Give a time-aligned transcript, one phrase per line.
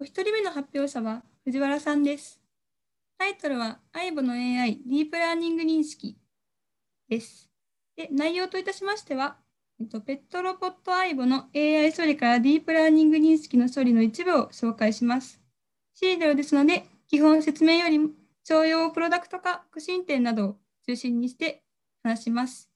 [0.00, 2.40] お一人目の発表者は藤原さんです。
[3.18, 6.16] タイトルは AIBO の AI ディープラーニング認識
[7.08, 7.50] です。
[7.96, 9.38] で内容といたしましては、
[9.80, 15.42] えっと、ペットロボット AIBO の AI 処理からディープラーニング認識の処理の一部を紹介します。
[15.94, 18.10] シードルですので、基本説明よりも
[18.44, 21.64] 商用プロダクト化、革新点などを中心にして
[22.04, 22.70] 話します。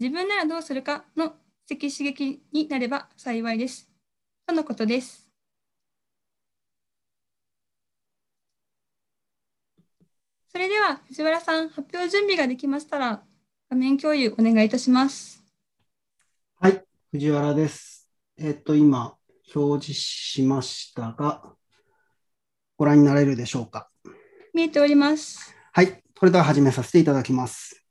[0.00, 1.26] 自分ならどうするかの
[1.70, 3.88] 赤刺激になれば幸いです。
[4.48, 5.29] とのことです。
[10.52, 13.22] それでは藤原さん、発表準備ができましたら、
[13.70, 15.44] 画面共有お願いいたします。
[16.58, 16.82] はい、
[17.12, 18.10] 藤原です。
[18.36, 19.14] えっと、今、
[19.54, 21.54] 表示しましたが、
[22.76, 23.90] ご覧になれるでしょうか？
[24.52, 25.54] 見えております。
[25.72, 27.84] はい、それでは始めさせていただきます。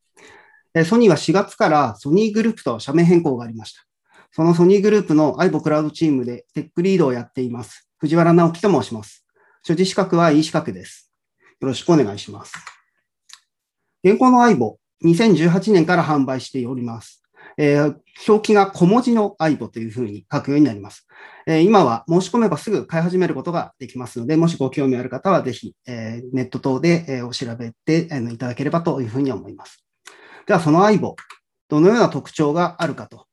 [0.86, 3.82] ソニーは4月からソニーグループと社名変更がありました。
[4.32, 7.90] そのソニーグループの iBo クラウドチームでテックリードをやっています。
[8.00, 9.26] 藤原直樹と申します。
[9.64, 11.09] 所持資格は E 資格です。
[11.60, 12.54] よろしくお願いします。
[14.04, 17.22] 現行の iBo、2018年から販売しております。
[17.58, 17.96] えー、
[18.28, 21.06] 表記が小文字の iBo というふうに書くようになります。
[21.46, 29.84] えー、今は申し込めばすぐ買い始めることができますので、もしご興味ある方はぜひ、えー、ネット等で、えお調べて、えいただければというふうに思います。
[30.46, 31.16] では、その aibo、
[31.68, 33.26] どのような特徴があるかと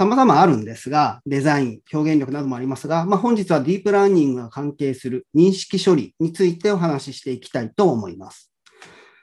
[0.00, 8.50] 様々あるんですが、デザイン、表現力などもありますが、まあ、本日はディープラーニングが関係する認識処理についてお話ししていきたいと思います。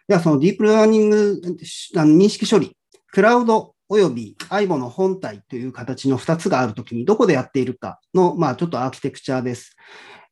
[0.08, 1.42] では、そのディープラーニング
[1.96, 2.78] 認識処理、
[3.12, 9.76] クラウドおよび aibo の本体という形の2つがあるときにどこでやっているかの、まあ、ちょっとアーキテクチャです。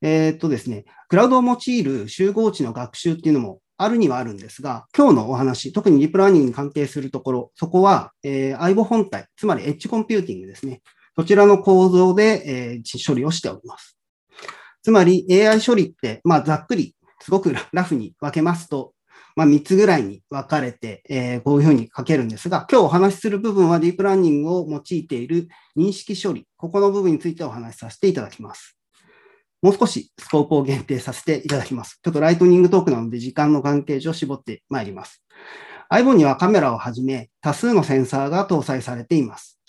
[0.03, 10.81] えー、っとですね、クラウドを用いる集合値の学習っていうのもあるにはあるんですが、今日のお話、特にディープラーニングに関係するところ、そこは、えー、相棒本体、つまりエッジコンピューティングですね。
[11.15, 13.97] そちらの構造で、えー、処理をしております。
[14.81, 18.93] つまり AI 処理って、まあ、ざっくり、すごく ラフに分けますと、
[19.35, 28.77] まあ、3つぐらいに分かれて、えー、こういうふうに書けるんですが、今日お話しする部分はディープラーニングを用いている認識処理、ここの部分についてお話しさせていただきます。
[29.65, 31.99] もう少しスコープを限定させていただきます。
[32.03, 35.23] ちょっとライトニングトークなので時間の関係上絞ってまいります。
[35.91, 39.59] iPhone にはカメラをはじめ多数のセンサーが搭載されています。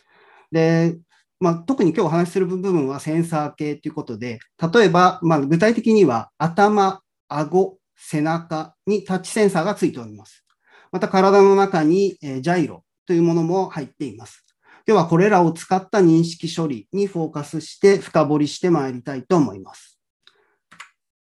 [0.53, 0.99] で、
[1.41, 4.39] まあ、特に今日お話しする部分はセンサー系ということで、
[4.75, 10.45] 例えば、まあ、具体的には頭、顎、背中にタッチセンサーがついております。
[10.93, 14.46] また体の中にジャイロというものも入っています。
[14.89, 19.99] 今日はこれらを使った認識処理にフォーカスして深掘りしてまいりたいと思います。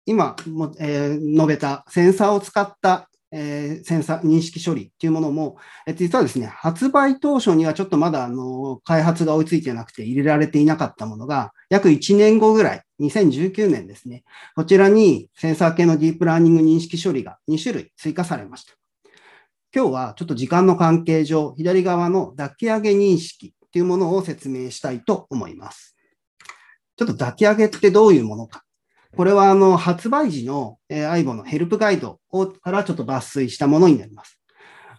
[0.06, 14.24] 今も、えー、述べたセンサーを使った、えー、センサー認識処理というものも、え実はですね、発売当初にはちょっとまだあの開発が追いついてなくて入れられていなかったものが、約1年後ぐらい、2019年ですね、
[14.57, 18.74] こちらにセンサー系のディープラーニング認識処理が2種類追加されました。
[19.76, 25.98] 今日はちょっと時間の関係上、左側の抱き上げ認識というものを説明したいと思います。
[26.96, 28.64] ちょっと抱き上げってどういうものか。
[29.16, 34.40] これはあの発売時の AIBO のヘルプガイドをからちょっと抜粋したものになります。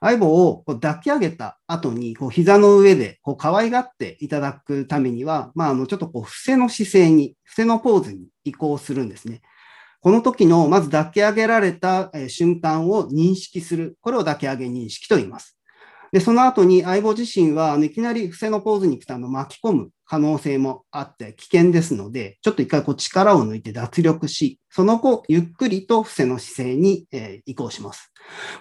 [0.01, 9.41] 相棒をこう抱き上げた後に、こう膝の上でこう可愛がっていただくためには、まあ、あのちょっとこう伏せの姿勢に、伏せのポーズに移行するんですね。
[10.09, 13.99] この時のまず抱き上げられた瞬間を認識する。
[14.01, 15.59] これを抱き上げ認識と言います。
[16.13, 28.11] で、その後に相棒自身はいきなり伏せのポーズに来たの巻き込む可能性もあって危険ですので、ちょっと一回こう力を抜いて脱力し、その後、ゆっくりと伏せの姿勢に、え移行します。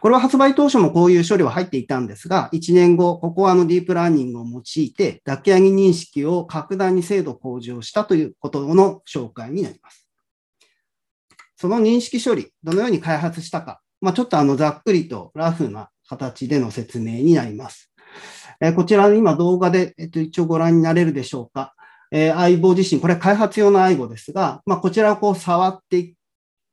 [0.01, 10.06] これは発売当初もこういう処理は入っていたんですが、1年後、ここはあのディープラーニングを用いて、抱き上げ認識を格段に精度向上したということの紹介になります。
[11.57, 17.91] その認識処理、どのように開発したか、まあ、ちょっとあのざっくりとラフな形での説明になります。
[18.61, 21.73] えー、こちら今動画で、えっと、一応ご覧になれるでしょうか。
[22.11, 26.13] えー、相棒自身、これ開発用の相棒ですが、まあ、こちらをこう触って、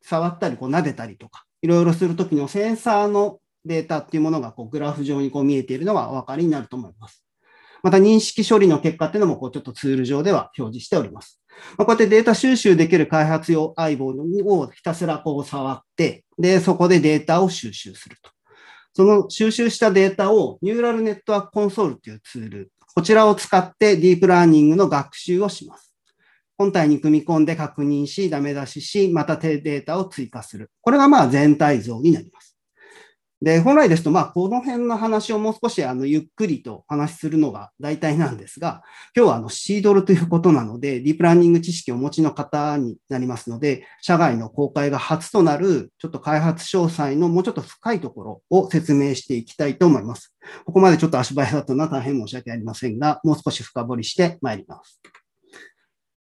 [0.02, 7.24] 触ったりこう撫でたりとか、いろいろするときのセンサーのデータっていうものがこうグラフ上にこう見えているのがお分かりになると思います。
[7.82, 11.40] また認識処理の結果っていうのもこうちょっとツール上では表示しております。
[11.76, 18.30] まあ、こうやってデータ収集できる開発用相棒をひたすらこう触って、で、そこでデータを収集すると。
[18.92, 25.96] その収集したデータをニューラルネットワークコンソールというツール、こちらを使ってディープラーニングの学習をします。
[26.56, 30.70] 本体に組み込んで確認し、ダメ出しし、またデータを追加する。
[30.80, 32.53] これがまあ全体像になります。
[33.44, 38.82] で、本来ですと、まあ、この辺の話をもう少し、あの、ゆっくりと話するのが大体なんですが、
[39.14, 50.34] 今日は、あの、シードルということなので、ディープラーニング知識をお持ちの方になりますので、社外の公開が初となる、ちょっと開発詳細のもうちょっと深いところを説明していきたいと思います。
[50.64, 55.02] ここまでちょっと足早だったのは大変申し訳ありませんが、もう少し深掘りしてまいります。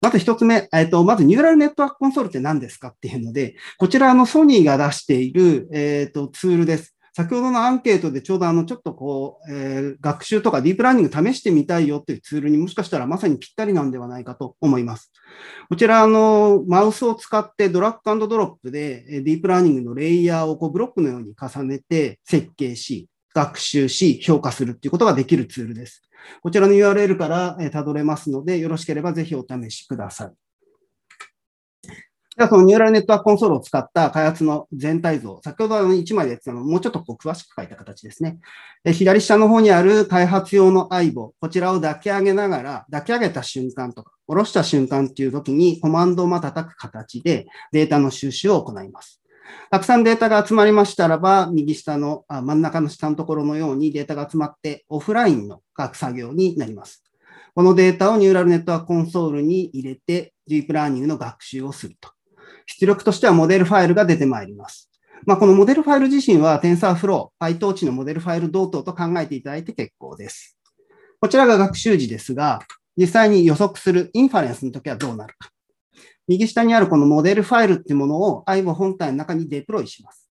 [0.00, 6.96] まず一つ目、えっ、と、まずニューラルネットワークコンソールって何ですかっていうので、こちらのソニーが出している、えっ、と、ツールです。
[7.20, 15.12] 先ほどのアンケートでちょうどあの、ちょっとこう、えー、学習とかディープラーニング試してみたいよっていうツールにもしかしたらまさにぴったりなんではないかと思います。
[15.68, 26.02] こちら、あの、マウスを使ってドラッグドロップでディープラーニングのレイヤーをこうブロックのように重ねて設計し、学習し、評価するっていうことができるツールです。
[26.42, 30.39] こちらの URL から辿れますので、よろしければぜひお試しください。
[32.40, 38.38] では、そのニューラルネットワークコンソールを使った開発の全体像、先ほどの1枚でやったのもうちょっとこう詳しく書いた形ですね。
[38.82, 49.20] 左下の方にある開発用の相棒、こちらを抱き上げながら、抱き上げた瞬間とか、下ろした瞬間っていう時にコマンドをまた叩く形でデータの収集を行います。
[49.70, 57.04] たくさんデータが集まりましたらば、右下のあ真ん中の下のところのようにデータが集まってオフラインの書く作業になります。
[57.54, 62.10] このデータをニューラルネットワークコンソールに入れて、ディープラーニングの学習をすると。
[62.70, 64.90] 出力としてはモデルファイルが出てまいります。
[65.26, 70.56] まあ、このモデルファイル自身は TensorFlow、PyTorch のモデルファイル同等と考えていただいて結構です。
[71.20, 72.60] こちらが学習時ですが、
[72.96, 75.50] 実際に予測する inference の時はどうなるか。
[76.28, 80.30] 右下にあるこのモデルファイルっていうものを aibo 本体の中にデプロイします。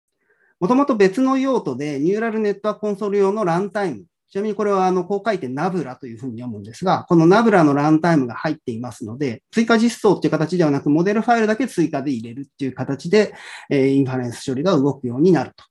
[0.60, 13.34] もともと別の用途でニューラルネットワークコンソール用のランタイム、ちなみにこれはあの、こう書いてナブラというふうに読むんですが、このナブラのランタイムが入っていますので、追加実装っていう形ではなく、モデルファイルだけ追加で入れるっていう形で、
[13.70, 15.64] え、インファレンス処理が動くようになると。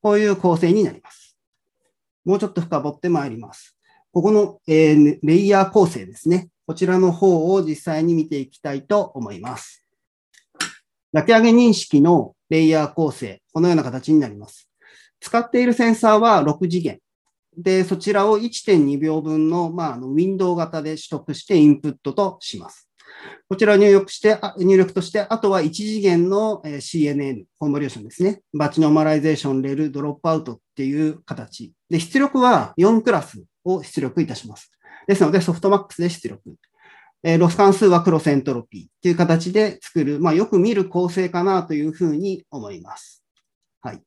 [0.00, 1.36] こういう構成になります。
[2.24, 3.76] もうちょっと深掘ってまいります。
[4.12, 6.48] ここの、え、レイヤー構成ですね。
[6.66, 9.84] こちらの方を実際に見ていきたいと思います。
[11.12, 14.68] 抱き上げ認識のレイヤー構成、このような形になります。
[15.20, 17.00] 使っているセンサーは6次元。
[17.56, 22.88] で、そちらを1.2秒分の、まあ、あのウィンドウ型で取得してインプットとします。
[23.48, 28.40] こちら入力して、入力として、あとは1次元の CNN、 convolution ですね。
[28.52, 31.72] batch normalization、 ReLU、 dropout っていう形。
[31.88, 34.70] で、出力は4クラスを出力いたします。
[35.06, 36.40] ですので、 softmax で出力。
[37.26, 43.24] えロス関数は cross entropy っていう形で作る、まあ、よく見る構成かなというふうに思います。
[43.80, 44.02] はい。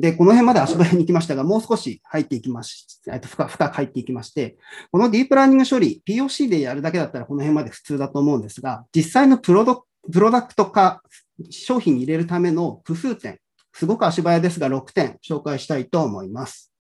[0.00, 4.56] で、この辺まで足早に行きましたが、もう少し入っていきまし、えっと深く入っていきまして、
[4.90, 11.02] このディープラーニング処理、POC でやるだけだったらこの辺まで普通だと思うんですが、実際のプロドプロダクト化、
[11.50, 13.38] 商品に入れるための工夫点、
[13.72, 16.72] すごく足早ですが6点紹介したいと思います。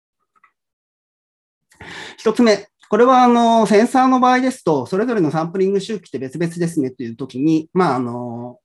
[2.17, 8.59] 一つ目、これはあのセンサーの場合ですと、それぞれのサンプリング周期って別々ですねというときに、まあ、あの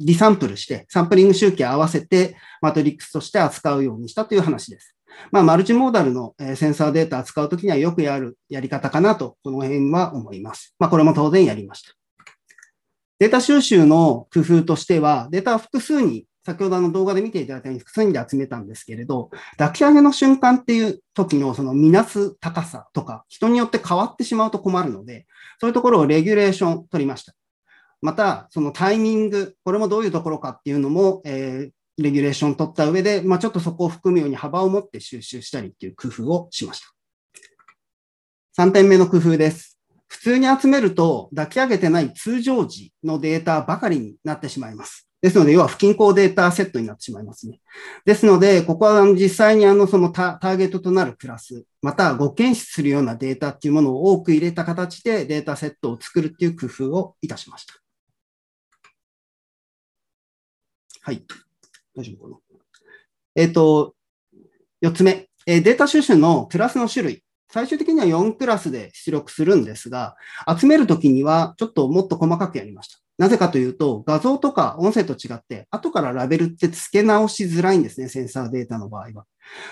[0.00, 4.96] リサンプルして、サンプリング周期合わせてマトリックスとして扱うようにしたという話です。
[5.30, 10.74] まあ、マルチモーダルのセンサーデータ扱うときにはよくやるやり方かなと、この辺は思います。
[10.78, 11.92] まあ、これも当然やりました。
[13.18, 25.26] データ収集の工夫としては、データを複数に、先ほどの動画で見ていただいたように複数にで集めたんですけれど、抱き上げの瞬間っていう時のその見なす高さとか、人によって変わってしまうと困るので、
[25.60, 27.32] そういうところをレギュレーション取りました。
[28.02, 38.62] また、そのタイミング、これもどういうところかっていうのも、えー、レギュレーション取った上で、まあ、ちょっとそこを含むように幅を持って収集したりっていう工夫をしました。
[38.62, 39.78] 3点目の工夫です。
[40.08, 45.08] 普通に集めると抱き上げてない通常時のデータばかりになってしまいます。
[45.22, 47.60] ですので、要は不均衡データセットになってしまいますね。
[48.04, 57.81] ですので、ここは実際にあのそのターゲットとなるクラス、またご検出するようなデータっていうものを多く入れた形でデータセットを作るっていう工夫をいたしました。
[61.02, 61.24] はい。
[61.96, 62.36] 大丈夫かな？
[63.34, 63.94] えっ、ー、と、
[64.82, 67.24] 4つ目、えー、データ収集のクラスの種類。
[67.50, 70.16] 最終的には4クラスで出力するんですが、
[70.58, 72.98] 集めるときにはちょっともっと細かくやりました。
[73.18, 79.26] なぜかというと、画像とか音声と違って、後からラベルって付け直しづらいんですね、センサーデータの場合は。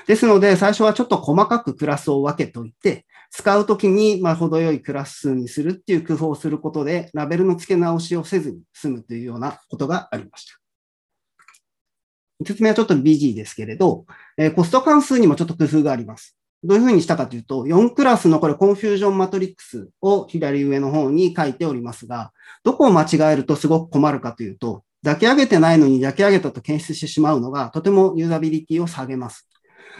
[0.06, 10.59] ですので、最初はちょっと細かくクラスを分けといて、使うときに、まあ、程よいクラス数にするっていう工夫をすることで、ラベルの付け直しをせずに済むというようなことがありました。
[12.44, 14.06] 説明はちょっとビジーですけれど、
[14.36, 16.36] えー、コスト関数にもちょっと工夫があります。
[16.62, 22.32] どういうふうにしたかというと、4クラスのこれ confusion matrix を左上の方に書いておりますが、
[22.64, 29.48] どこを間違えるとすごく困るかというと、抱き上げてないのに抱き上げたと検出してしまうのがとてもユーザビリティを下げます。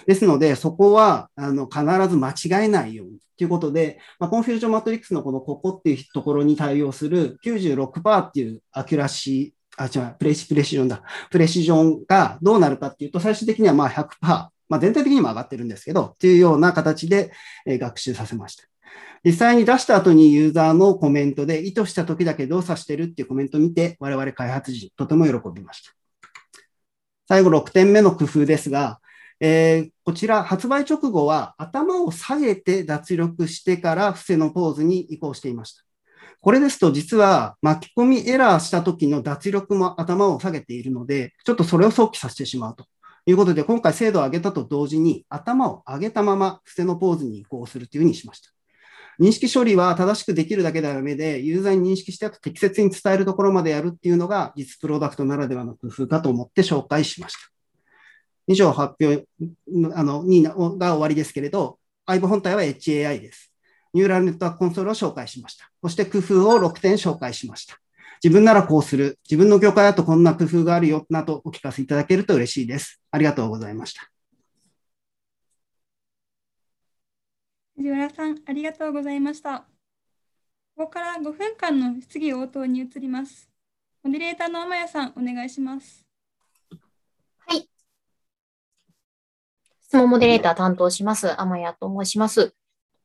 [0.07, 11.03] ですので、そこはあの必ず間違えないようにということで、まあ、 confusion matrix のこのここっていうところに対応する96%っていう accuracyあ、違う、プレシプレシジョンだ。
[11.31, 17.33] プレシジョンがどうなるかっていうと、最終的にはまあ100%、まあ、全体的にも上がってるんですけど、というような形で、
[17.67, 18.65] え学習させました。
[19.25, 25.93] 実際に出した後にユーザーのコメントで意図した時だけ動作してるっていうコメントを見て、我々開発時、とても喜びました。
[27.27, 29.01] 最後6点目の工夫ですが、
[29.41, 35.90] えー、こちら発売直後は頭を下げて脱力してから伏せのポーズに移行していました。
[36.41, 42.87] これですと実は巻き込みエラーした時の脱力も頭を下げているので、ちょっとそれを想起させてしまうと
[43.27, 48.51] いうことで、今回精度を上げたと同時に頭を上げたまま伏せのポーズに移行するというふうにしました。
[49.21, 57.41] 認識処理は正しくできるだけではダメで、ユーザーに認識して適切に伝えるところまでやるっていうのが、実プロダクトならではの工夫かと思って紹介しました。
[58.47, 59.27] 以上発表
[59.95, 63.50] あのにが終わりですけれど、IVE 本体は HAI です。
[63.93, 65.71] ニューラルネットワークコンソールを紹介しました。
[65.83, 67.79] そして工夫を6点紹介しました。
[68.23, 69.19] 自分ならこうする。
[69.25, 73.03] 自分の業界だとこんな工夫があるよ、などお聞かせいただけると嬉しいです。
[73.11, 74.11] ありがとうございました。
[77.77, 79.61] 藤原さん、ありがとうございました。
[80.77, 83.49] ここから5分間の質疑応答に移ります。
[84.03, 86.05] モデレーターの天谷さん、お願いします。
[87.39, 87.71] はい。
[89.81, 92.55] 質問モデレーター担当します、天谷と申します。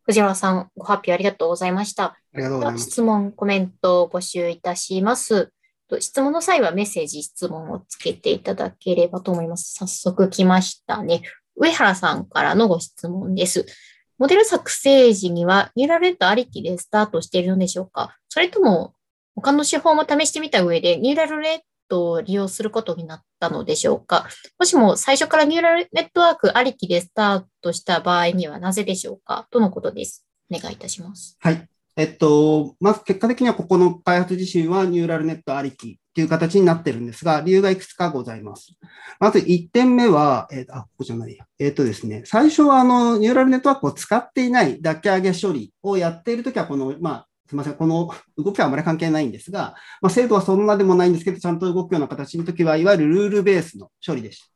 [0.05, 2.03] 藤原さん、ご発表ありがとうございました。
[2.03, 2.89] ありがとうございます。
[2.89, 5.51] 質問、コメントを募集いたします。
[5.99, 9.73] 質問の際はメッセージ、質問をつけていただければと思います。
[9.73, 11.21] 早速来ましたね。
[11.55, 13.65] 上原さんからのご質問です。
[14.17, 18.15] モデル作成時にはニューラルネットありきでスタートしているのでしょうか？
[18.29, 18.93] それとも
[19.35, 24.27] 他の手法も試してみた上でニューラルネットを利用することになったのでしょうか
[24.59, 30.25] もしも最初からニューラルネットワークありきでスタートした場合にはなぜでしょうかとのことです？
[30.51, 31.37] お願いいたします。
[31.39, 31.67] はい。
[31.97, 38.73] えっと、まず結果的にはここの開発自身はニューラルネットありきという形になってるんですが、理由がいくつかございます。
[39.19, 41.45] まず1点目は、えー、あ、ここじゃないや。
[41.57, 54.47] えっ、ー、とですね、最初はあの、ニューラルネットワークを使っていない抱き上げ処理をやっているときは、この、まあ、すみません、この動きはあまり関係ないんですが、まあ、制度はそんなでもないんですけど、ちゃんと動くような形の時は、いわゆるルールベースの処理でした。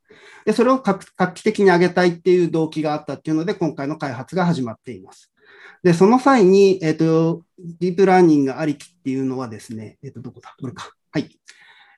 [0.46, 0.98] で、それを画
[1.34, 5.32] 期的に上げたいっていう動機があったっていうので、今回の開発が始まっています。
[5.84, 10.56] で、その際に、えっ、ー、と、ディープラーニングありきっていうのはですね、えっ、ー、と、どこだ？
[10.60, 10.92] これか。
[11.12, 11.30] はい。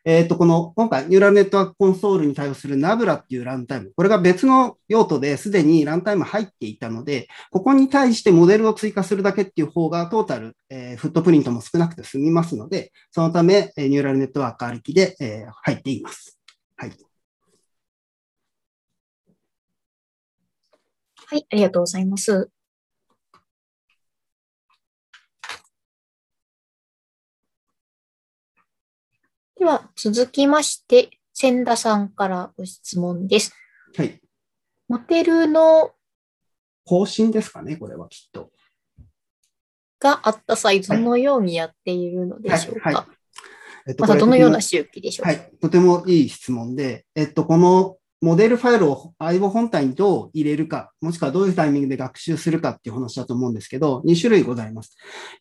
[0.04, 3.92] えっ、ー、と、この、今回、ニューラルネットワークコンソールに対応するナブラっていうランタイム。
[3.96, 16.40] これが別の用途ですでにランタイム入っていたので、ここに対してモデルを追加するだけっていう方がトータル、えー、フットプリントも少なくて済みますので、そのため、えー、ニューラルネットワークありきで、えー、入っています。
[16.78, 16.92] はい。
[21.28, 22.50] はい、ありがとうございます。
[29.62, 33.54] では、続きまして、千田さんからご質問です。
[33.96, 34.20] はい。
[34.88, 35.92] モテルの
[36.84, 38.50] 更新ですかね、これはきっと。
[40.00, 42.86] があった際、どのようにやっているのでしょうか。
[42.86, 43.06] はいはい
[43.88, 45.30] えっと、またどのような周期でしょうか。
[45.30, 54.96] はい、とてもいい質問で、えっと、このモデルファイルを IO 本体にどう入れるか、もしくはどういうタイミングで学習するかっていう話だと思うんですけど、2種類ございます。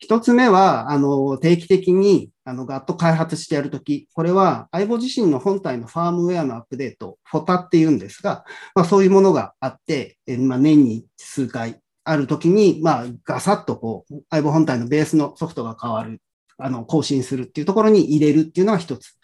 [0.09, 8.45] 1つ目は、あの、定期的に、あの、ガット開発してやるとき、これは IO 自身の本体のファームウェアのアップデート、フォタって言うんですが、
[8.75, 16.23] まあそういうものがあって、えまあ年に数回あるときに、まあガサッとこう、IO 本体のベースのソフトが変わる、
[16.57, 19.21] あの、更新するっていうところに入れるっていうのが一つ。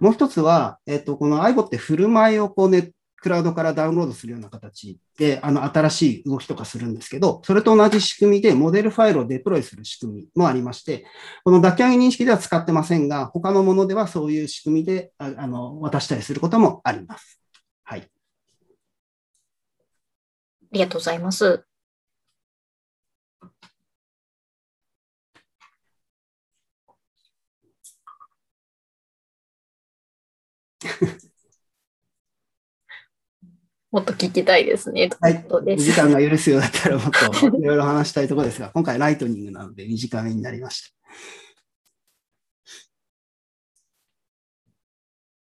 [0.00, 2.90] もう一つは、えっ、と、この IBO って振る舞いをこうネッ
[3.26, 11.04] クラウドからダウンロードするような形で、あの、新しい動きとかするんですけど、それと同じ仕組みでモデルファイルをデプロイする仕組みもありまして、
[11.42, 17.40] この抱き上げ認識では使ってませんが、他のものではそういう仕組みで、ああの、渡したりすることもあります。
[17.82, 18.02] はい。
[18.02, 18.04] あ
[20.70, 21.66] りがとうございます。
[33.96, 35.08] もっと聞きたいですね。
[35.22, 35.42] はい。
[35.78, 40.90] 時間が許すようだったらもっと いろいろ話したいところですが、今回ライトニングなので2時間になりました。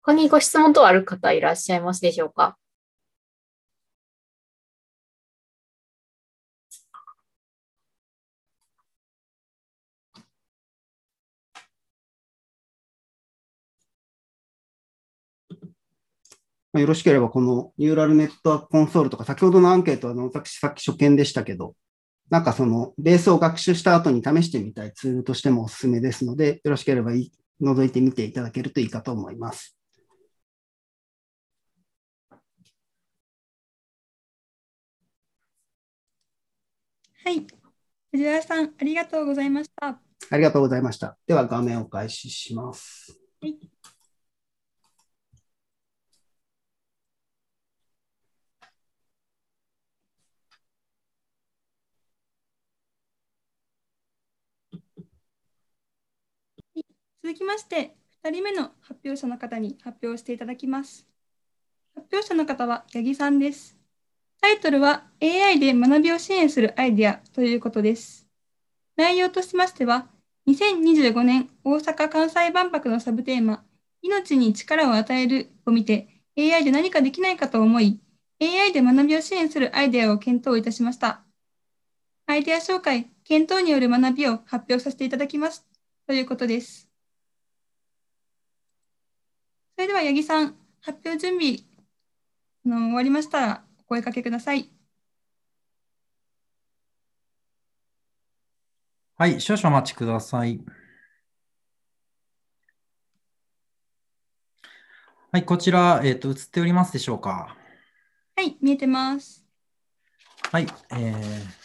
[0.01, 2.57] 他にご質問等ある方いらっしゃいますでしょうか？
[16.71, 21.75] まあ、よろしければこのニューラルネットワークコンソールとか、先ほどのアンケートは私さっき初見でしたけど、
[22.29, 29.75] なんかそのベースを学習した後に試してみたいツールとしてもおすすめですので、よろしければ覗いてみていただけるといいかと思います。
[37.23, 37.45] はい。
[38.11, 39.99] 藤原さん、ありがとうございました。
[40.31, 41.17] ありがとうございました。
[41.25, 43.19] では画面を開始します。
[43.41, 43.57] はい。
[57.21, 61.05] 続きまして、2人目の発表者の方に発表していただきます。
[61.93, 63.75] 発表者の方は八木さんです。
[64.41, 68.25] タイトルは AI で学びを支援するアイデアということです。
[68.95, 70.07] 内容としましては、
[70.47, 73.65] 2025年大阪・関西万博のサブテーマ、
[74.01, 76.07] 命に力を与えるを見て、
[76.37, 77.99] AI で何かできないかと思い、
[78.41, 81.21] AI で学びを支援するアイデアを検討いたしました。
[82.27, 85.67] アイデア紹介、検討による学びを発表させていただきます。
[86.07, 86.88] ということです。
[89.79, 91.59] それでは、八木さん、発表準備
[92.65, 94.69] の終わりましたら、お声かけください。
[99.15, 100.59] はい、少々お待ちください。
[105.31, 107.55] はい、こちら、えっ、ー、と、映っておりますでしょうか？
[108.35, 109.45] はい、見えてます。
[110.51, 111.58] はい、えー、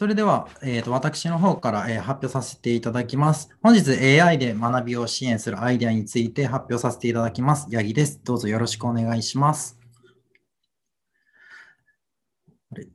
[0.00, 3.50] それでは、えーと、私の方から、えー、発表させていただきます。
[3.62, 7.68] 本日 AI で学びを支援するアイデアについて発表させていただきます。
[7.70, 8.18] 八木です。
[8.24, 9.78] どうぞよろしくお願いします。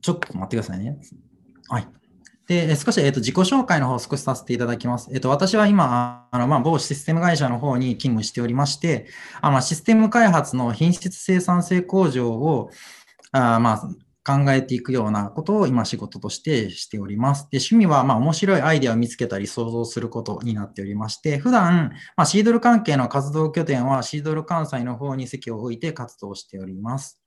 [0.00, 0.98] ちょっと待ってくださいね。
[1.68, 1.88] はい。
[2.48, 5.08] で、少し、えーと、自己紹介の方を少しさせていただきます。
[5.12, 9.06] えーと、私は今、あのまあ、某システム会社の方に勤務しておりまして、
[9.40, 12.72] あまあ、システム開発の品質生産性向上を
[13.30, 13.90] あまあ、
[14.26, 17.48] 考えていくようなことを今仕事としてしております。
[17.52, 27.22] で趣味はまあ面白いアイデアを見つけたり想像することになっておりまして、普段、まあ、シードル関係の活動拠点はシードル関西の方に席を置いて活動しております。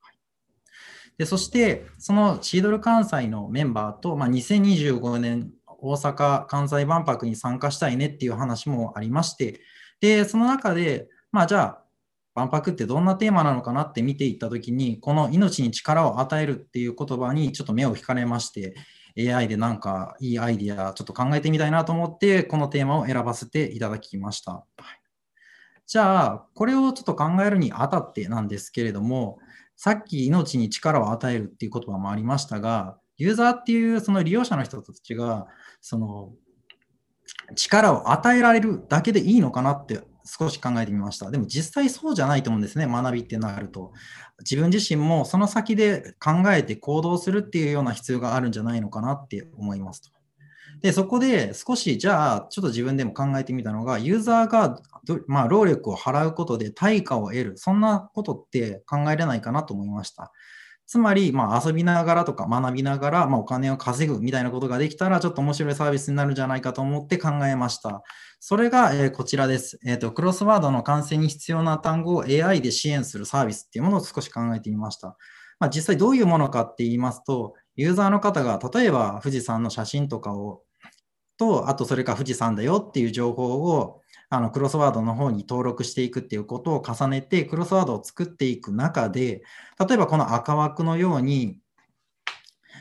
[1.16, 9.60] でそして、そのシードル関西のメンバーと、まあ、2025年大阪・関西万博に参加したいねっていう話もありまして、
[10.00, 11.79] で、その中で、まあじゃあ、
[12.40, 18.74] 万博ってどんなテーマなのかなって見ていったときに、この命に力を与えるっていう言葉にちょっと目を引かれまして、
[19.18, 24.64] AI でなんかいいアイディアちょっと考えてみたいなと思って、このテーマを選ばせていただきました。
[25.86, 29.38] じゃあ、これをちょっと考えるにあたってなんですけれども、
[29.76, 35.46] さっき命に力を与えるっていう言葉もありましたが、ユーザーっていうその利用者の人たちが、
[35.80, 36.32] その
[37.56, 41.30] 力を与えられるだけでいいのかなって少し考えてみました。
[41.30, 43.92] でも実際そうじゃないと思うんですね、学びってなると。
[44.40, 50.10] 自分自身もその先で考えて行動するっていうような必要があるんじゃないのかなって思いますと。
[50.82, 54.80] で、そこで少しじゃあ、ちょっと自分でも考えてみたのが、ユーザーが
[55.26, 60.32] まあ、労力を払うことで対価を得る、そんなことって考えれないかなと思いました。
[60.90, 68.02] つまり、まあ、遊びながらとか学びながら、まあ、お金を稼ぐみたいなことができたら、ちょっと面白いサービスになるんじゃないかと思って考えました。
[68.40, 70.10] それが、えー、こちらです、えーと。
[70.10, 75.16] クロスワードの完成に必要な単語を AI で支援するサービスっていうものを少し考えてみました。
[75.60, 80.62] まあ、実際どういうものかって言いますと、ユーザーの方が例えば富士山の写真とかを
[81.38, 83.99] と、あとそれか富士山だよっていう情報を
[84.32, 89.42] あのクロスワードの方に登録していくっていうことを重ねて、クロスワードを作っていく中で、
[89.78, 91.58] 例えばこの赤枠のように、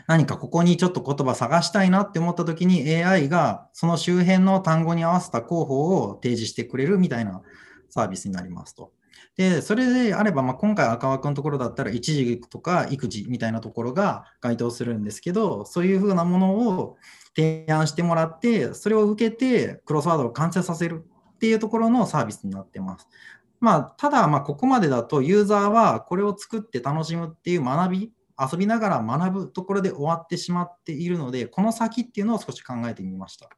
[0.08, 7.42] 何かここにちょっと言葉探したいなって思った時に AI がその周辺の単語に合わせた候補を提示してくれるみたいな
[7.90, 8.92] サービスになりますと。
[9.36, 16.98] で、それであれば、まあ、今回赤枠のところだったら、一時とか育児みたいなところが該当するんですけど、そういうふうなものを
[17.36, 21.06] 提案してもらって、それを受けてクロスワードを完成させる
[21.40, 23.08] っていうところのサービスになってます。
[23.62, 33.50] まあ、ただ、まここまでだとユーザーはこれを作って楽しむっていう学び、遊びながら学ぶところで終わってしまっているので、この先っていうのを少し考えてみました。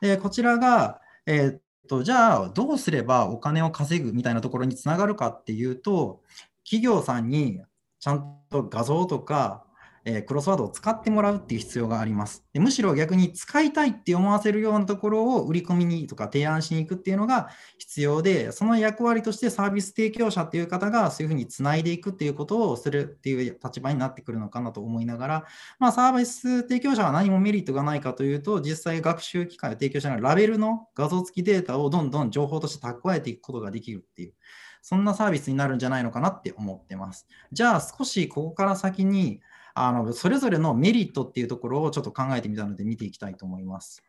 [0.00, 6.22] でこちらが、えー、っとじゃあどうすればお金を稼ぐみたいなところにつながるかっていうと、
[6.64, 7.60] 企業さんに
[8.00, 9.64] ちゃんと画像とか
[10.06, 12.44] えー、クロスワードを使ってもらうっていう必要があります。
[12.52, 25.44] でむしろ逆に使いたいって思わせるようなところを売り込みにとか提案しに行くっていうのが必要で、その役割としてサービス提供者っていう方がそういうふうにつないでいくっていうことをするっていう立場になってくるのかなと思いながら、
[25.78, 34.34] まあ、サービス提供者は何もメリットがないかというと、実際学習機械を提供者がラベルの画像付きデータをどんどん情報として蓄えていくことができるっていう。
[34.86, 37.26] そんなサービスになるんじゃないのかなって思ってます。
[37.52, 39.40] じゃあ少しここから先に
[39.74, 44.02] あのそれぞれのメリットっていうところをちょっと考えてみたので見ていきたいと思います。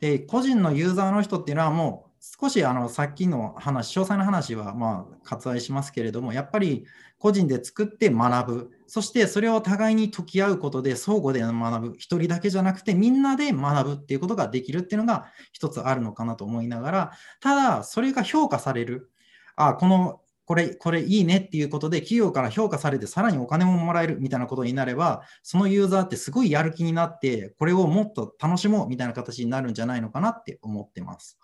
[0.00, 6.84] で個人のユーザーの人っていうのはもう少しあのさっきの話、詳細な話はまあ割愛しますけれども、やっぱり
[7.18, 19.10] 個人で作って学ぶ、そしてそれを互いに解き合うことで相互で学ぶ、1人だけじゃなくてみんなで学ぶっていうことができるっていうのが一つあるのかなと思いながら、ただそれが評価される、
[19.56, 31.38] あこのこれ、これいいねっていうことで、企業から評価されて、さらにお金ももらえるみたいなことになれば、そのユーザーってすごいやる気になって、これをもっと楽しもうみたいな形になるんじゃないのかなって思ってます。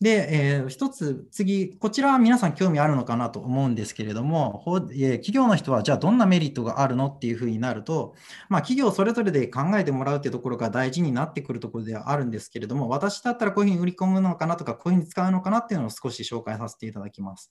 [0.00, 8.14] で、えー、一つ次、こちらは皆さん興味あるのかなと思うんですけれども、えー、企業の人はじゃあどんなメリットがあるのっていうふうになると、
[8.48, 17.50] まあ、企業それぞれで考えてもらうっていうところが大事になってくるところではあるんですけれども、私だったらこういうふうに売り込むのかなとか、こういうふうに使うのかなっていうのを少し紹介させていただきます。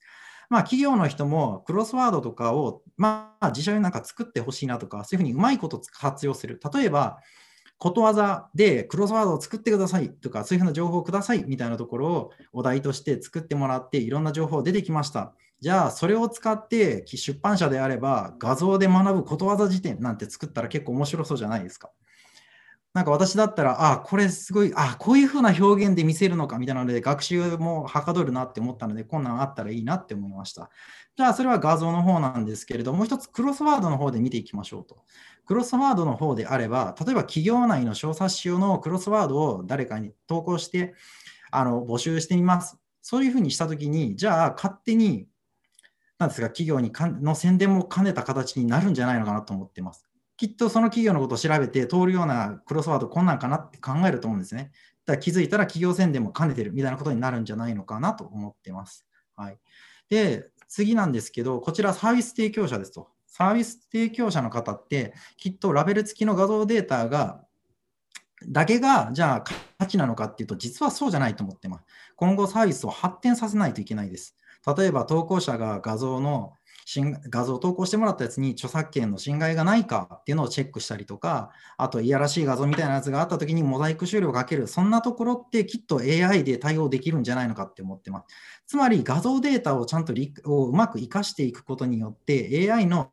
[0.50, 6.60] まあ、企業の人もクロスワードとかを、まあ、自社でなんか作ってほしいなとか、そういうふうにうまいこと活用する。
[6.74, 7.20] 例えば、
[7.80, 15.34] ことわざでクロスワードを作ってくださいとか、そういうふうな情報をくださいみたいなところをお題として作ってもらって、いろんな情報出てきました。
[15.62, 21.90] じゃあ、それを使って出版社であれば、画像で学ぶことわざ辞典なんて作ったら結構面白そうじゃないですか。
[22.96, 30.72] なんか私だったら、あ、これすごい、あ、こういうふうな表現で見せるのかみたいなので、学習もはかどるなって思ったので、こんなんあったらいいなって思いました。
[31.16, 35.04] じゃあ、それは画像の方なんですけれども、もう一つクロスワードの方で見ていきましょうと。
[35.46, 40.96] クロスワードの方であれば、例えば企業内の小冊子用のクロスワードを誰かに投稿して
[41.52, 42.78] あの募集してみます。
[43.04, 45.28] そういうふうにしたときに、じゃあ勝手に、
[46.20, 50.09] なんですか、企業にかの宣伝も兼ねた形になるんじゃないのかなと思ってます。
[50.40, 54.72] きっとその企業のことを調べて通るようなクロスワードこんなんかなって考えると思うんですね。
[55.06, 59.06] だ気づいたら企業宣伝も兼ねてるみたいなことになるんじゃないのかなと思ってます。
[59.36, 59.58] はい、
[60.10, 63.10] で、次なんですけど、こちらサービス提供者ですと。
[63.28, 67.44] サービス提供者の方って、きっとラベル付きの画像データが、
[68.48, 69.44] だけが、じゃあ
[69.78, 71.86] 価値なのかっていうと、実はそうじゃないと思ってます。
[72.16, 74.38] 今後サービスを発展させないといけないです。
[74.78, 76.54] 例えば投稿者が画像の
[77.30, 88.26] 画像を投稿してもらったやつに著作権の侵害がないかっていうのをチェックしたりとか、あといやらしい画像みたいなやつがあった時にモザイク終了をかける、そんなところってきっと AI で対応できるんじゃないのかって思ってます。
[88.66, 90.14] つまり画像データをちゃんと
[90.46, 93.12] をうまく活かしていくことによって AI の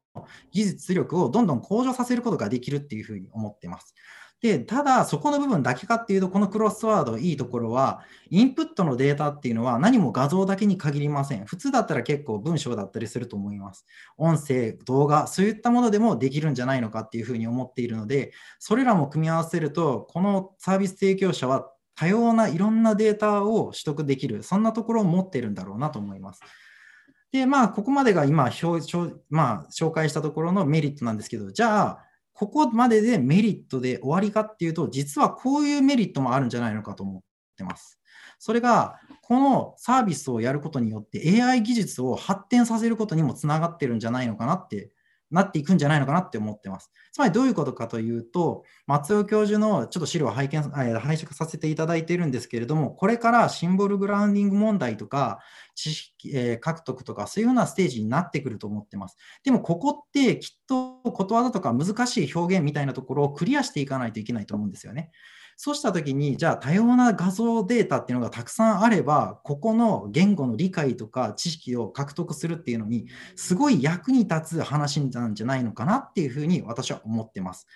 [0.53, 3.95] 技術力をどんどん向上させることができるっていうふうに思ってます。
[4.43, 11.47] で、ただ、そこの部分だけかっていうと、このクロスワード、いいところは、インプットのデータっていうのは何も画像だけに限りません。
[11.47, 13.87] 普通だったら結構文章だったりすると思います。
[14.19, 26.41] 音声、動画、そういったものでもできるんじゃないのかっていうふうに思っているので、それらも組み合わせると、このサービス提供者は多様ないろんなデータを取得できる、そんなところを持っているんだろうなと思います。
[27.33, 28.45] で、まあ、ここまでが今、
[29.31, 32.06] まあ、紹介したところのメリットなんですけど、じゃあ、
[32.37, 37.23] ここまででメリットで終わりかっていうと、実はこういうメリットもあるんじゃないのかと思っ
[37.57, 37.99] てます。
[38.39, 44.91] それが、このサービスをやることによって AI 技術を発展させることにもつながってるんじゃないのかなって
[45.31, 46.91] なっていくんじゃないのかなって思ってます。
[47.13, 55.41] つまりどういうことかというと、松尾教授のちょっと資料を拝見、拝借させていただいているんですけれども、これからシンボルグラウンディング問題とか、
[55.77, 59.17] 知識、えー、獲得とか、そういうようなステージになってくると思ってます。
[59.45, 65.13] でも、ここってきっとことわざとか難しい表現みたいなところをクリアしていかないといけないと思うんですよね。
[65.59, 77.67] そうしたときに、じゃあ多様な画像データっていうのがたくさんあれば、ここの言語の理解とか知識を獲得するっていうのに、すごい役に立つ話なんじゃないのかなっていうふうに私は思ってます。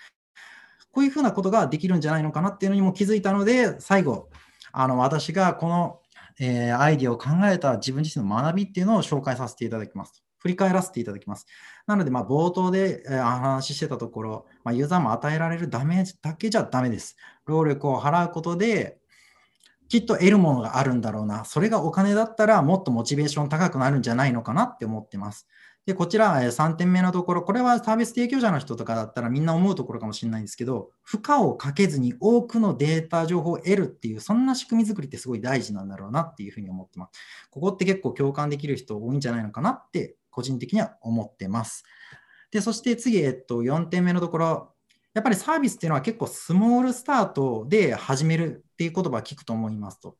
[0.92, 4.28] こういうふうなことができるんじゃないのかなっていうのにも気づいたので、最後、
[4.72, 5.99] あの私がこの、
[6.40, 10.24] えー、アイディアを考えた自分自身の学びっていうのを紹介させていただきます。
[10.38, 11.46] 振り返らせていただきます。
[11.86, 17.16] なので、ま、冒頭でえお話ししてたところ、まあ、ユーザーも与えられるダメージだけじゃダメです。
[17.44, 18.98] 労力を払うことで、
[19.90, 21.44] きっと得るものがあるんだろうな。
[21.44, 25.46] それがお金だったらもっとモチベーション高くなるんじゃないのかなって思ってます。
[25.86, 37.18] で、こちら3点目のところ、これはサービス提供者の人とかだったらみんな思うところかもしれないんですけど、負荷をかけずに多くのデータ情報を得るっていう、そんな仕組み作りってすごい大事なんだろうなっていうふうに思ってます。
[37.50, 41.84] ここって結構共感できる人多いんじゃないのかなって個人的には思ってます。
[42.50, 44.74] で、そして次、えっと、4点目のところ、
[45.14, 50.16] やっぱりサービスっていうのは結構スモールスタートで始めるっていう言葉を聞くと思いますと。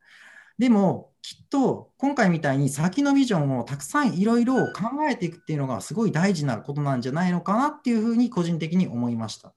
[0.61, 9.53] でも、きっと今回みたいに先のビジョンをたくさんいろいろ考えていくっていうのがすごい大事なことなんじゃないのかなっていうふうに個人的に思いました。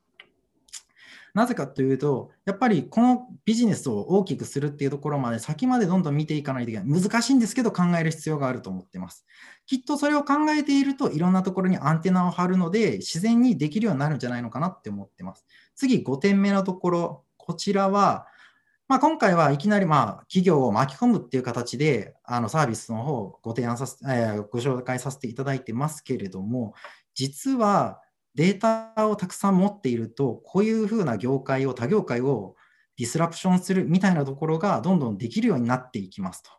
[1.35, 7.03] なぜかというと、やっぱりこのビジネスを大きくするっていうところまで先までどんどん見ていかないといけない。
[7.03, 9.27] 難しいんですけど考える必要があると思ってます。
[9.67, 15.45] きっとそれを考えているといろんなところにアンテナを張るので自然にできるようになるんじゃないのかなって思ってます。
[15.75, 18.27] 次5点目のところ、こちらは、
[18.87, 26.75] まあ、今回はいきなりまあ企業を巻き込むっていう形であのサービスの方をご提案させ、えー、ご紹介させていただいてますけれども、
[27.14, 28.01] 実は
[28.35, 32.57] データをたくさん持っていると、こういうふうな業界を、他業界を
[32.99, 36.51] ディスラプションするみたいなところがどんどんできるようになっていきますと。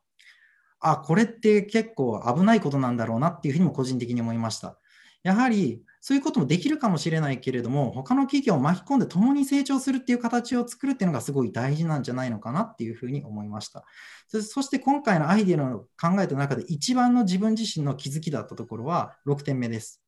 [0.79, 4.79] あ、これって結構危ないことなんだろうなっていうふうにも個人的に思いました。
[5.25, 13.85] やはりそういうこともできるかもしれないけれども、他の企業を巻き込んで共に成長するっていう形を作るっていうのがすごい大事なんじゃないのかなっていうふうに思いました。
[14.29, 19.99] そして今回のアイデアの考えた中で一番の自分自身の気づきだったところは6点目です。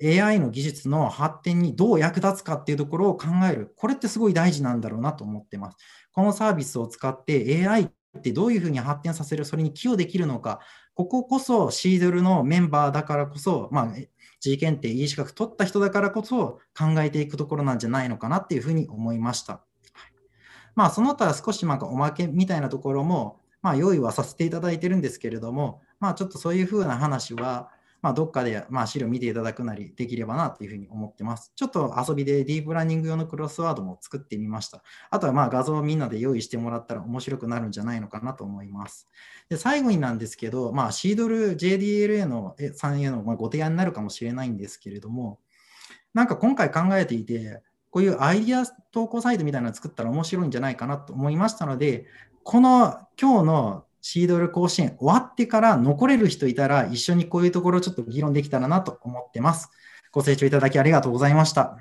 [0.00, 3.72] AI の技術の発展にどう役立つかっていうところを考える。
[3.76, 5.76] これってすごい大事なんだろうなと思ってます。
[6.12, 7.88] このサービスを使って AI っ
[8.22, 10.60] てどういうふうに発展させる、それに寄与できるのか、
[10.94, 13.88] こここそシードルのメンバーだからこそ、まあ、
[14.40, 19.60] G 検定 E 資格取った人だからこそ考えていくところなんじゃないのかなっていうふうに思いました。
[20.74, 27.70] まあ、その他少しなんかおまけみたいなところも、まあ、用意はさせていただいてるんですけれども、まあ、ちょっとそういうふうな話は、
[28.06, 31.52] まあ、どっかで、まあ、資料見ていただくなりできればなというふうに思ってます。
[31.56, 34.84] ちょっと遊びでディープラーニング用のクロスワードも作ってみました。
[35.10, 39.08] あとはまあ画像をみんなで用意してもらったら面白くなるんじゃないのかなと思います。
[39.48, 45.40] で最後になんですけど、まあ、シードル JDLA の3へのご提案になるかもしれないんですけれども、
[46.14, 52.06] なんか今回考えていて、こういうアイディア投稿サイトみたいなのを作ったら面白いんじゃないかなと思いましたので、
[52.44, 59.68] この今日のシードル甲子園終わってから残れる人いたら一緒にこういうところをちょっと議論できたらなと思ってます。
[60.12, 61.76] ご清聴いただきありがとうございました。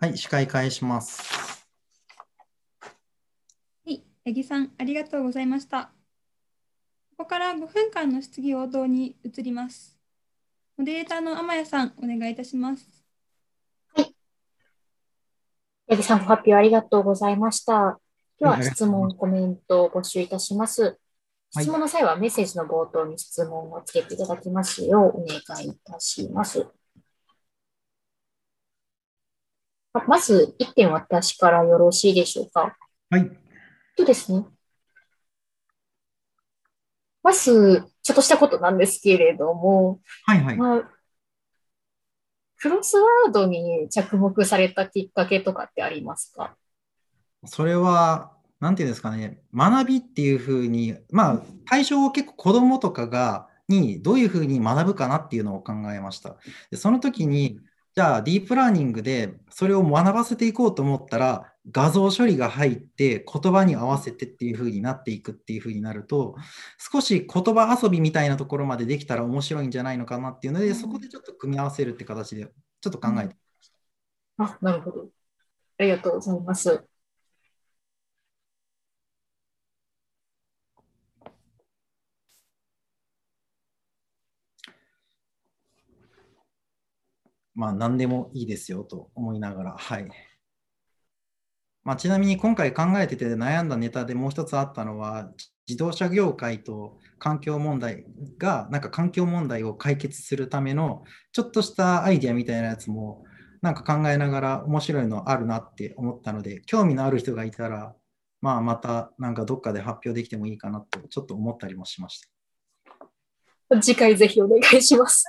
[0.00, 1.66] はい、司会返します。
[3.84, 5.92] はい、八木さん、ありがとうございました。
[7.18, 9.98] ここから5分間の質疑応答に移ります。
[10.78, 13.04] モデレーターの天谷さん、お願いいたします。
[13.94, 14.16] はい。
[15.86, 18.00] 八木さん、ご発表ありがとうございました。
[18.38, 20.98] では、質問、コメントを募集いたします。
[21.50, 26.66] 質問の際はメッセージの冒頭に質問をつけていただきますようお願いいたします。
[30.06, 32.76] まず、1点私からよろしいでしょうか？
[33.10, 33.30] はい。
[33.96, 34.44] そうですね？
[37.22, 40.56] まず、ちょっとしたことなんですけれども、はいはい。
[40.56, 40.90] まあ、
[42.58, 46.56] クロスワードに着目されたきっかけとかってありますか？
[47.46, 56.36] それは、なんていうんですかね、学びっていうふうに、まあ、対象を結構子供とかが、にどういうふうに学ぶかなっていうのを考えました。
[56.70, 57.60] でその時に、
[57.94, 66.34] じゃあディープラーニングでそれを学ばせていこうと思ったら、画像処理が入って言葉に合わせてっていう風になっていくっていう風になると
[66.78, 72.46] 少し言葉遊びみたいなところまでできたら面白いんじゃないのかなっていうのでそこでちょっと組み合わせるって形で
[72.80, 73.72] ちょっと考えてみまし
[74.38, 74.44] た。
[74.44, 75.08] あなるほど。
[75.78, 76.84] ありがとうございます。
[87.58, 90.08] まあ、何でもいいですよと思いながら、はい。
[91.82, 95.32] まあ、ちなみに今回考えてて悩んだネタでもう一つあったのは、
[95.66, 98.04] 自動車業界と環境問題
[98.38, 103.24] が、なんか環境問題を解決するための、ちょっとしたアイディアみたいなやつも、
[103.60, 107.92] なんか考えながら面白いのあるなって思ったので、興味のある人がいたら、
[108.40, 112.20] まあ、またなんかどっかで発表できてもいいかなと、ちょっと思ったりもしまし
[113.68, 113.82] た。
[113.82, 115.24] 次回ぜひお願いします。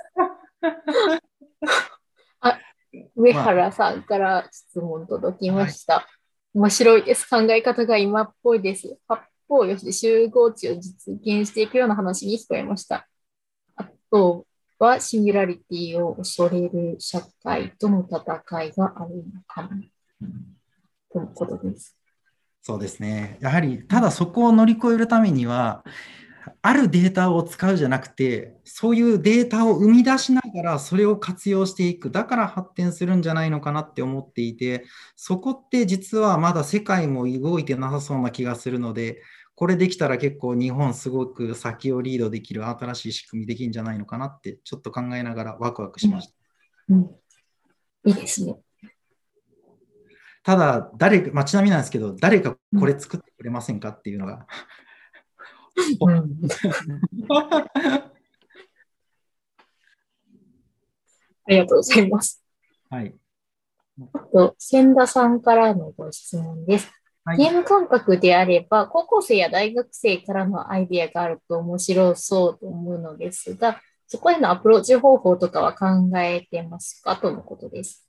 [3.15, 5.95] 上原さんから質問届きました。
[5.95, 6.05] はい、
[6.57, 7.29] 面白いです。
[7.29, 8.97] 考え方が今っぽいです。
[9.07, 13.07] 八方よしで集合値を実現していくような話に聞こえました。
[13.75, 14.45] あと
[14.77, 19.69] は、シンギュラリティを恐れる社会との戦いがあるのかも。
[21.11, 21.95] とのことです。
[22.61, 23.37] そうですね。
[23.41, 25.83] やはり、ただそこを乗り越えるためには、
[26.61, 32.11] あるデータを使うじゃなくて、そういうデータを生み出しながらそれを活用していく。
[32.11, 39.21] だから発展するんじゃないのかなって思っていて、そこって実はまだ世界も動いてなさそうな気がするので、
[39.55, 46.33] これできたら結構日本すごく先をリードできる新しい仕組みできるんじゃないのかなってちょっと考えながらワクワクしました。
[46.89, 47.01] うん、
[48.05, 48.57] いいですね。
[50.43, 54.47] ただ、誰か、まあ、ちなみになんですけど、誰かこれ作ってくれませんかっていうのが。
[56.01, 56.39] うん、
[61.45, 62.43] ありがとうございます。
[62.89, 63.13] はい。
[64.31, 66.91] と、千田さんからのご質問です。
[67.25, 75.87] はい、ゲーム感覚であれば、高校生や大学生からのアイデアがあると面白そうと思うのですが、そこへのアプローチ方法とかは考
[76.19, 78.07] えてますかとのことです。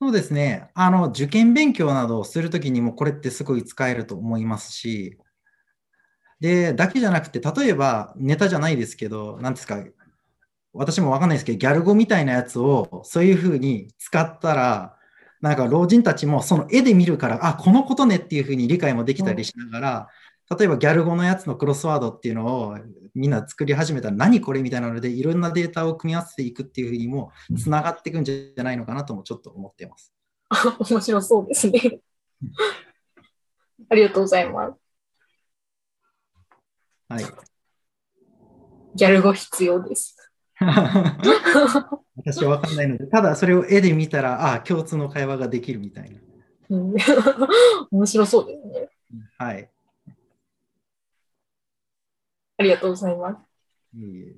[0.00, 0.70] そうですね。
[0.74, 5.18] あの、受験勉強などをするときにもこれってすごい使えると思いますし、
[6.40, 9.82] で、だけじゃなくて、例えばネタじゃないですけど、なんですか、
[10.72, 14.96] 私もわかんないですけど、ギャル語みたいなやつをそういうふうに使ったら、
[15.40, 20.08] なんか老人たちもその絵で見るから、あ、このことねっていうふうに理解もできたりしながら、
[20.56, 22.78] 例えばギャル語のやつのクロスワードっていうのを
[23.14, 30.14] みんな作り始めたら何これみたいなのでいろんなデータを組み合わせていくっていうふうにもつながっていくんじゃないのかなともちょっと思っています。
[30.90, 32.00] 面白そうですね。
[33.90, 34.87] ありがとうございます。
[37.08, 37.24] はい。
[38.94, 40.16] ギャル語必要です。
[42.16, 46.18] 私はわかんないので、ただそれを絵で見たら、ああ、共通の会話ができるみたいな。
[47.90, 48.90] 面白そうですね。
[49.38, 49.70] はい。
[52.58, 53.96] ありがとうございます。
[53.96, 54.36] いい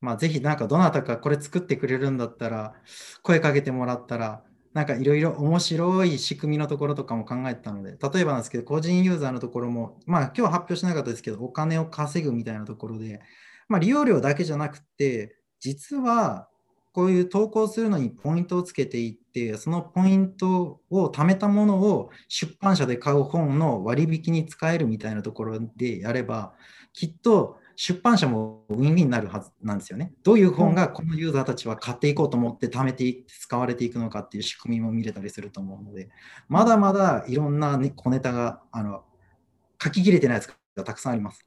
[0.00, 2.74] まあ、ぜひなんかどなたかこれ作ってくれるんだったら、
[3.22, 13.20] 声かけてもらったら、なんかいろいろ面白い仕組みのところとかも考えてたので、例えばなんですけど、個人ユーザーのところも、まあ今日発表しなかったですけど、お金を稼ぐみたいなところで、
[13.68, 16.48] まあ、利用料だけじゃなくて、実は
[16.92, 26.52] こういう投稿するのにポイントをつけていって、そのポイントを貯めたものを出版社で買う本の割引に使えるみたいなところでやれば、
[26.92, 30.12] きっと出版社もウィンウィンになるはずなんですよね。
[30.22, 36.10] どういう本がこのユーザーたちは買っていこうと思って貯めていって使われていくのかっていう仕組みも見れたりすると思うので、
[36.48, 39.04] まだまだいろんな、ね、小ネタがあの
[39.82, 41.46] 書ききれてないやつがたくさんあります。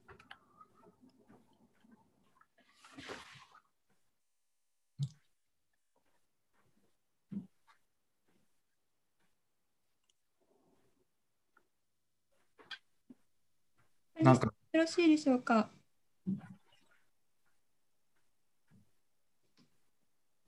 [14.22, 14.48] なんか。
[14.74, 15.70] よろしいでしょうか？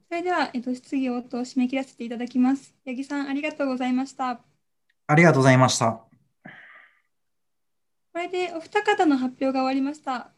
[0.09, 2.73] それでは、えっと、質疑応答を締め切らせていただきます。
[2.85, 4.39] 八木さん、ありがとうございました。
[5.07, 6.07] ありがとうございました。
[8.13, 10.31] これでお二方の発表が終わりました。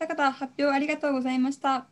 [0.00, 1.88] お二方、発表ありがとうございました。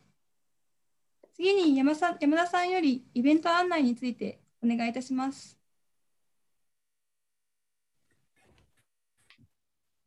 [1.33, 5.57] 次に山さ山田さんよりイベント案内についてお願いいたします。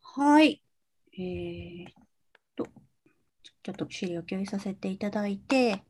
[0.02, 0.62] はい。
[1.12, 1.87] えー、
[2.57, 2.66] と、
[3.62, 5.83] ちょっと資料共有させていただいて、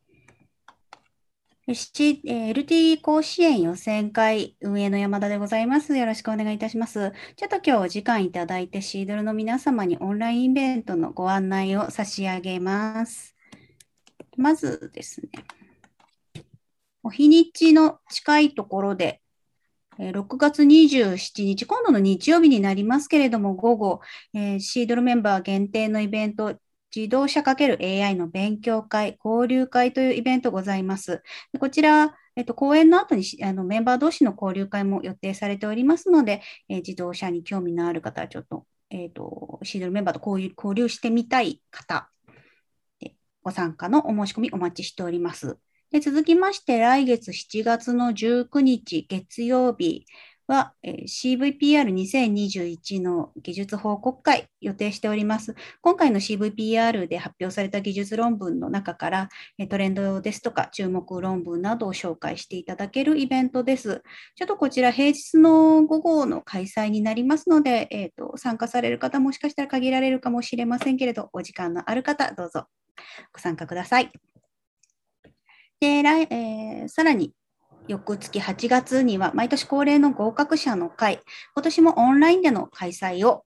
[1.75, 5.95] C えー、LT 甲子園予選会運営の山田でございます。
[5.99, 7.13] よろしくお願いいたします。
[7.37, 13.37] ちょっと今日お時間いただいて、シードルの皆様にオンラインイベントのご案内を差し上げます。
[14.39, 15.29] まずですね、
[17.03, 19.21] お日にちの近いところで、
[19.99, 24.01] 6月27日、今度の日曜日になりますけれども、午後、
[24.33, 26.57] えー、シードルメンバー限定のイベント、
[26.95, 31.23] 自動車 ×AI の勉強会、交流会というイベントございます。
[31.59, 42.11] こちら、えっと、講演の後にあのメンバー同士の交流会も予定されておりますので、えー、自動車に興味のある方はちょっと、えっ、ー、と、シードルメンバーと交流してみたい方、
[43.43, 45.59] ご参加のお申し込みお待ちしております。
[45.91, 50.05] で続きまして、来月7月の19日月曜日
[50.49, 55.55] は、え、CVPR2021 の技術報告会予定しております。
[55.83, 59.29] 今回の CVPR で発表された技術論文の中から、
[59.69, 64.03] トレンドですとか注目論文などを紹介していただけるイベントです。
[64.37, 72.65] ちょっとこちら平日の午後の開催になりますので、えーと、参加される方もしかしたら限られるかもしれませんけれど、お時間のある方、どうぞ
[73.35, 74.11] ご参加ください。
[75.81, 77.35] で、来えー、さらに、
[77.89, 81.21] 翌月8月には毎年恒例の合格者の会、
[81.55, 83.45] 今年もオンラインでの開催を、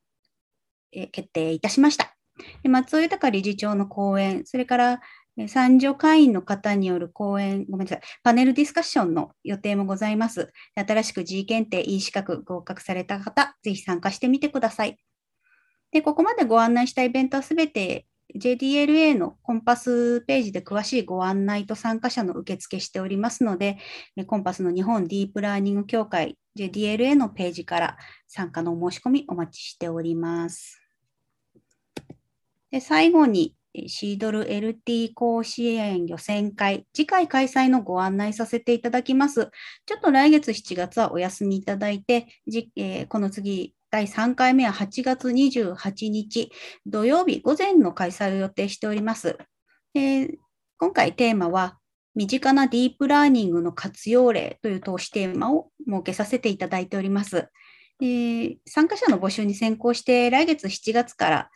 [1.13, 2.15] 決定いたしました。
[2.63, 5.01] で松尾豊理事長の講演、それから
[5.49, 10.53] 参助会員の方による講演、ごめんなさい、パネルディスカッションの予定もございます。
[10.75, 14.99] 新しく G 検定 E 資格合格された方、ぜひ参加してみてください。
[15.93, 23.79] で、ここまでご案内したイベントはすべて JDLA のコンパスページで詳しいご案内と参加者の受付しておりますので、
[24.27, 27.97] コンパスの日本ディープラーニング協会 JDLA のページから
[28.27, 30.81] 参加のお申し込みお待ちしております。
[32.71, 33.55] で最後に、
[33.87, 39.51] シードル LT 甲子園予選会、次回開催のご案内させていただきます。
[39.87, 46.51] ちょっと来月7月はお休みいただいて、じえーこの次、第3回目は8月28日
[46.87, 49.37] 土曜日午前の開催を予定しております。
[49.93, 50.39] で
[50.79, 51.79] 今回テーマは、
[52.15, 57.49] 身近なディープラーニングの活用例という投資テーマを設けさせていただいております。
[58.01, 61.51] で参加者の募集に先行して、来月7月から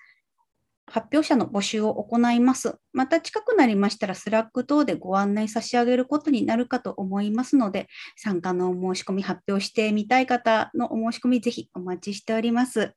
[0.89, 2.76] 発表者の募集を行います。
[2.93, 12.93] また近くなりましたら、スラック等でご案内差し上げることになるかと思いますので、参加のお申し込み発表してみたい方のお申し込み、ぜひお待ちしております。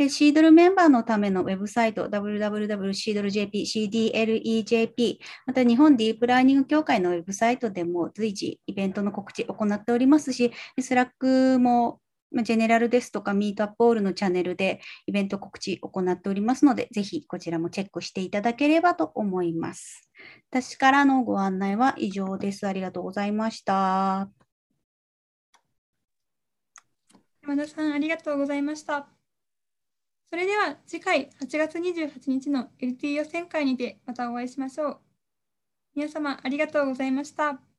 [0.00, 12.00] で CDLEメンバーのためのウェブサイト、www.cdlejp、CDLEJP、また日本ディープラーニング協会のウェブサイトでも随時イベントの告知を行っておりますし、 Slack も
[12.32, 20.08] まあ general ですとか、 meetup all のチャンネルでイベント告知を行っておりますので、ぜひこちらもチェックしていただければと思います。
[20.50, 22.66] 私からのご案内は以上です。
[22.66, 24.30] ありがとうございました。
[27.42, 29.08] 山田さん、ありがとうございました。
[30.30, 35.00] それでは次回8月28日の LT 予選会にてまたお会いしましょう。
[35.96, 37.69] 皆様ありがとうございました。